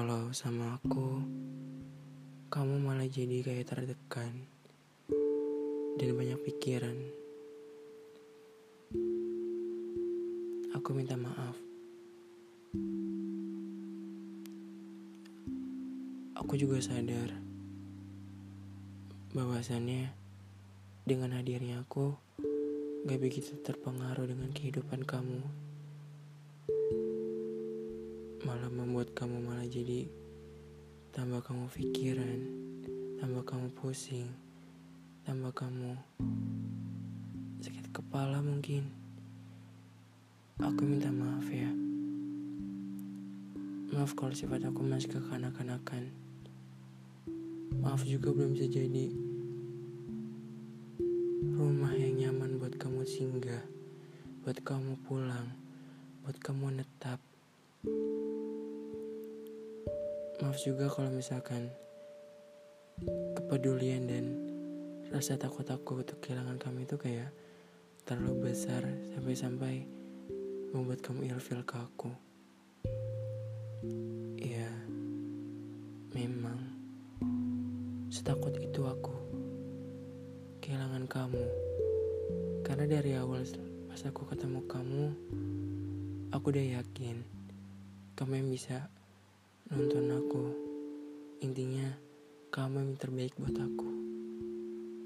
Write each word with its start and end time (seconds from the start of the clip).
Kalau 0.00 0.32
sama 0.32 0.80
aku, 0.80 1.20
kamu 2.48 2.88
malah 2.88 3.04
jadi 3.04 3.44
kayak 3.44 3.68
terdekan 3.68 4.32
dan 6.00 6.16
banyak 6.16 6.40
pikiran. 6.40 6.96
Aku 10.72 10.96
minta 10.96 11.20
maaf. 11.20 11.52
Aku 16.32 16.56
juga 16.56 16.80
sadar 16.80 17.36
bahwasannya 19.36 20.16
dengan 21.04 21.36
hadirnya 21.36 21.84
aku 21.84 22.16
gak 23.04 23.20
begitu 23.20 23.52
terpengaruh 23.60 24.24
dengan 24.24 24.48
kehidupan 24.48 25.04
kamu. 25.04 25.69
Malah 28.40 28.72
membuat 28.72 29.12
kamu 29.12 29.36
malah 29.44 29.68
jadi 29.68 30.08
tambah 31.12 31.44
kamu 31.44 31.68
pikiran, 31.76 32.38
tambah 33.20 33.44
kamu 33.44 33.68
pusing, 33.76 34.32
tambah 35.28 35.52
kamu 35.52 35.92
sakit 37.60 37.92
kepala 37.92 38.40
mungkin. 38.40 38.88
Aku 40.56 40.88
minta 40.88 41.12
maaf 41.12 41.44
ya. 41.52 41.68
Maaf 43.92 44.16
kalau 44.16 44.32
sifat 44.32 44.64
aku 44.64 44.88
masih 44.88 45.20
kekanak-kanakan. 45.20 46.08
Maaf 47.84 48.08
juga 48.08 48.32
belum 48.32 48.56
bisa 48.56 48.72
jadi 48.72 49.12
rumah 51.60 51.92
yang 51.92 52.16
nyaman 52.16 52.56
buat 52.56 52.72
kamu 52.80 53.04
singgah, 53.04 53.68
buat 54.40 54.56
kamu 54.64 54.96
pulang, 55.04 55.52
buat 56.24 56.40
kamu 56.40 56.80
netap. 56.80 57.20
Maaf 60.40 60.56
juga 60.56 60.88
kalau 60.88 61.12
misalkan 61.12 61.68
kepedulian 63.36 64.08
dan 64.08 64.24
rasa 65.12 65.36
takut 65.36 65.68
aku 65.68 66.00
untuk 66.00 66.16
kehilangan 66.24 66.56
kamu 66.56 66.88
itu 66.88 66.96
kayak 66.96 67.28
terlalu 68.08 68.48
besar 68.48 68.80
sampai-sampai 69.12 69.84
membuat 70.72 71.04
kamu 71.04 71.28
ilfil 71.28 71.60
ke 71.60 71.76
aku. 71.76 72.08
Ya, 74.40 74.64
memang 76.16 76.56
setakut 78.08 78.56
itu 78.56 78.80
aku 78.88 79.12
kehilangan 80.64 81.04
kamu. 81.04 81.44
Karena 82.64 82.88
dari 82.88 83.12
awal 83.12 83.44
pas 83.92 84.00
aku 84.08 84.24
ketemu 84.24 84.64
kamu, 84.64 85.04
aku 86.32 86.44
udah 86.48 86.80
yakin 86.80 87.28
kamu 88.16 88.40
yang 88.40 88.48
bisa 88.48 88.88
nonton 89.70 90.10
aku. 90.10 90.44
Intinya, 91.46 91.94
kamu 92.50 92.82
yang 92.82 92.98
terbaik 92.98 93.38
buat 93.38 93.54
aku. 93.54 93.86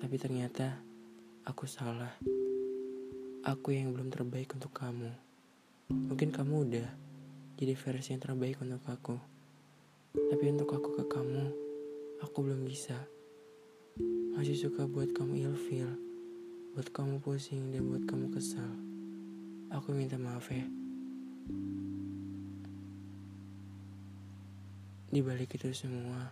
Tapi 0.00 0.16
ternyata 0.16 0.80
aku 1.44 1.68
salah. 1.68 2.16
Aku 3.44 3.76
yang 3.76 3.92
belum 3.92 4.08
terbaik 4.08 4.56
untuk 4.56 4.72
kamu. 4.72 5.12
Mungkin 5.92 6.32
kamu 6.32 6.54
udah 6.72 6.88
jadi 7.60 7.76
versi 7.76 8.16
yang 8.16 8.24
terbaik 8.24 8.56
untuk 8.64 8.80
aku. 8.88 9.20
Tapi 10.16 10.44
untuk 10.48 10.72
aku 10.72 10.88
ke 10.96 11.04
kamu, 11.04 11.52
aku 12.24 12.36
belum 12.40 12.64
bisa. 12.64 12.96
Masih 14.40 14.56
suka 14.56 14.88
buat 14.88 15.12
kamu 15.12 15.52
ilfil, 15.52 16.00
buat 16.72 16.88
kamu 16.96 17.20
pusing 17.20 17.76
dan 17.76 17.84
buat 17.92 18.08
kamu 18.08 18.32
kesal. 18.32 18.72
Aku 19.68 19.92
minta 19.92 20.16
maaf 20.16 20.48
ya. 20.48 20.64
Di 25.16 25.24
balik 25.24 25.56
itu 25.56 25.72
semua, 25.72 26.28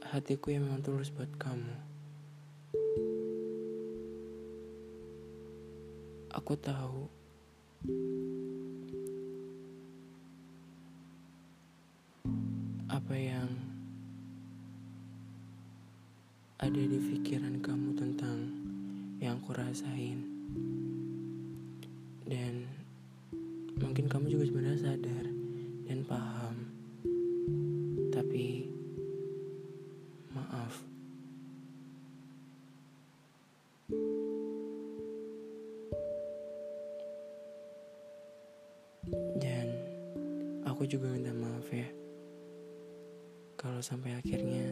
hatiku 0.00 0.48
yang 0.48 0.64
memang 0.64 0.80
tulus 0.80 1.12
buat 1.12 1.28
kamu. 1.36 1.76
Aku 6.32 6.56
tahu 6.56 7.04
apa 12.88 13.12
yang 13.12 13.52
ada 16.64 16.80
di 16.80 16.96
pikiran 16.96 17.60
kamu 17.60 17.92
tentang 17.92 18.56
yang 19.20 19.36
aku 19.36 19.52
rasain. 19.52 20.24
Dan 22.24 22.64
mungkin 23.76 24.08
kamu 24.08 24.32
juga 24.32 24.48
sebenarnya 24.48 24.80
sadar 24.80 25.35
dan 25.86 26.02
paham. 26.02 26.54
Tapi 28.10 28.66
maaf. 30.34 30.74
Dan 39.38 39.70
aku 40.66 40.82
juga 40.90 41.06
minta 41.14 41.30
maaf 41.30 41.70
ya. 41.70 41.86
Kalau 43.54 43.78
sampai 43.78 44.18
akhirnya 44.18 44.66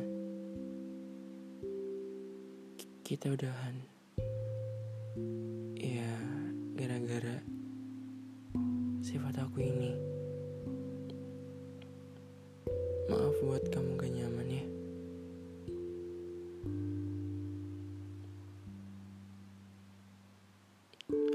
ki- 2.75 2.99
kita 3.07 3.31
udahan. 3.31 3.79
Ya, 5.79 6.17
gara-gara 6.75 7.39
sifat 9.05 9.39
aku 9.39 9.63
ini. 9.63 10.04
Buat 13.45 13.61
kamu 13.69 14.01
gak 14.01 14.09
nyaman 14.09 14.49
ya. 14.49 14.65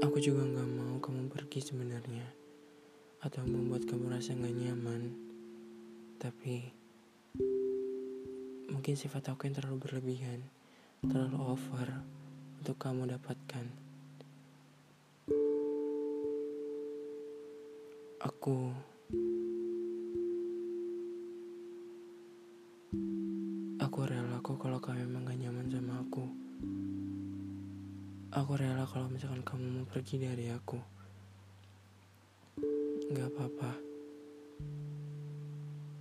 Aku 0.02 0.18
juga 0.18 0.42
gak 0.42 0.70
mau 0.74 0.98
kamu 0.98 1.30
pergi 1.30 1.62
sebenarnya. 1.62 2.26
Atau 3.22 3.46
membuat 3.46 3.86
kamu 3.86 4.10
rasa 4.10 4.34
gak 4.34 4.50
nyaman. 4.50 5.14
Tapi 6.18 6.66
mungkin 8.74 8.98
sifat 8.98 9.30
aku 9.30 9.46
yang 9.46 9.54
terlalu 9.54 9.78
berlebihan. 9.86 10.42
Terlalu 11.06 11.38
over 11.38 11.88
untuk 12.58 12.74
kamu 12.74 13.06
dapatkan. 13.14 13.66
Aku 18.18 18.74
Aku 23.90 24.06
rela 24.06 24.38
kok 24.38 24.54
kalau 24.62 24.78
kamu 24.78 25.02
memang 25.02 25.26
gak 25.26 25.34
nyaman 25.42 25.66
sama 25.66 25.98
aku. 25.98 26.22
Aku 28.30 28.54
rela 28.54 28.86
kalau 28.86 29.10
misalkan 29.10 29.42
kamu 29.42 29.66
mau 29.66 29.86
pergi 29.90 30.22
dari 30.22 30.46
aku. 30.46 30.78
Gak 33.10 33.34
apa-apa. 33.34 33.74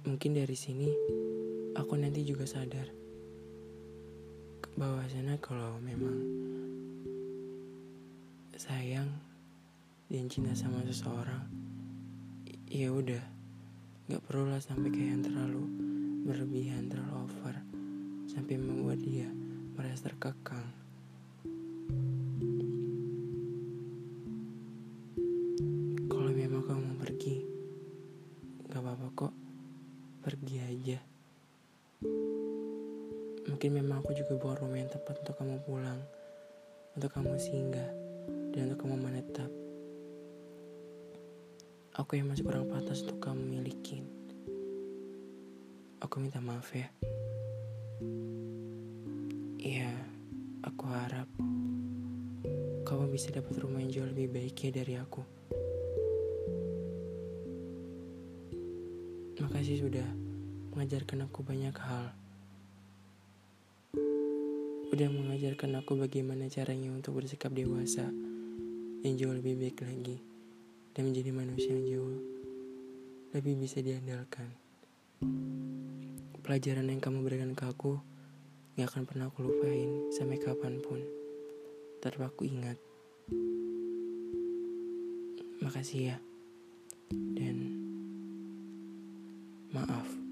Mungkin 0.06 0.38
dari 0.38 0.54
sini 0.54 0.86
aku 1.74 1.98
nanti 1.98 2.22
juga 2.22 2.46
sadar 2.46 2.86
bahwasanya 4.78 5.42
kalau 5.42 5.82
memang 5.82 6.30
sayang 8.54 9.10
dan 10.14 10.30
cinta 10.30 10.54
sama 10.54 10.86
seseorang, 10.86 11.42
ya 12.70 12.94
udah, 12.94 13.26
nggak 14.06 14.22
perlu 14.30 14.46
lah 14.46 14.62
sampai 14.62 14.94
kayak 14.94 15.10
yang 15.10 15.24
terlalu 15.26 15.66
berlebihan, 16.30 16.86
terlalu 16.86 17.26
over, 17.26 17.79
sampai 18.30 18.62
membuat 18.62 19.02
dia 19.02 19.26
merasa 19.74 20.06
terkekang. 20.06 20.70
Kalau 26.06 26.30
memang 26.30 26.62
kamu 26.62 26.82
mau 26.94 26.98
pergi, 27.02 27.42
nggak 28.70 28.82
apa-apa 28.86 29.08
kok, 29.18 29.34
pergi 30.22 30.56
aja. 30.62 31.00
Mungkin 33.50 33.70
memang 33.74 34.06
aku 34.06 34.14
juga 34.14 34.38
bukan 34.38 34.62
rumah 34.62 34.78
yang 34.78 34.94
tepat 34.94 35.26
untuk 35.26 35.34
kamu 35.42 35.58
pulang, 35.66 36.00
untuk 36.94 37.10
kamu 37.10 37.34
singgah, 37.42 37.90
dan 38.54 38.70
untuk 38.70 38.86
kamu 38.86 38.96
menetap. 39.10 39.50
Aku 41.98 42.14
yang 42.14 42.30
masih 42.30 42.46
kurang 42.46 42.70
pantas 42.70 43.02
untuk 43.02 43.18
kamu 43.26 43.42
milikin. 43.58 44.06
Aku 46.00 46.22
minta 46.22 46.40
maaf 46.40 46.70
ya. 46.72 46.88
Iya, 49.60 49.92
aku 50.64 50.88
harap 50.88 51.28
kamu 52.88 53.12
bisa 53.12 53.28
dapat 53.36 53.60
rumah 53.60 53.84
yang 53.84 53.92
jauh 53.92 54.08
lebih 54.08 54.32
baik 54.32 54.56
ya 54.56 54.72
dari 54.72 54.96
aku. 54.96 55.20
Makasih 59.44 59.84
sudah 59.84 60.08
mengajarkan 60.72 61.28
aku 61.28 61.44
banyak 61.44 61.76
hal. 61.76 62.16
Udah 64.96 65.10
mengajarkan 65.12 65.84
aku 65.84 66.08
bagaimana 66.08 66.48
caranya 66.48 66.96
untuk 66.96 67.20
bersikap 67.20 67.52
dewasa 67.52 68.08
yang 69.04 69.20
jauh 69.20 69.36
lebih 69.36 69.60
baik 69.60 69.84
lagi 69.84 70.24
dan 70.96 71.12
menjadi 71.12 71.36
manusia 71.36 71.76
yang 71.76 72.00
jauh 72.00 72.20
lebih 73.36 73.60
bisa 73.60 73.84
diandalkan. 73.84 74.56
Pelajaran 76.48 76.88
yang 76.88 77.04
kamu 77.04 77.28
berikan 77.28 77.52
ke 77.52 77.68
aku 77.68 78.09
gak 78.80 78.96
akan 78.96 79.04
pernah 79.04 79.28
aku 79.28 79.44
lupain 79.44 80.08
sampai 80.16 80.40
kapan 80.40 80.80
pun. 80.80 81.04
Tetap 82.00 82.32
aku 82.32 82.48
ingat. 82.48 82.80
Makasih 85.60 86.16
ya. 86.16 86.18
Dan 87.12 87.76
maaf. 89.76 90.29